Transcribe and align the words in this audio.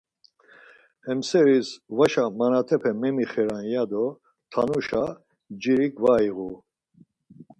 Hem 1.05 1.19
seris 1.29 1.69
varşa 1.97 2.25
manatepe 2.39 2.91
memixiran 3.01 3.65
ya 3.73 3.83
do 3.91 4.05
tanuşa 4.51 5.03
ncirik 5.53 5.95
var 6.03 6.21
iğu. 6.29 6.49